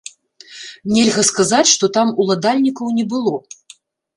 [0.93, 3.35] Нельга сказаць, што там уладальнікаў не было.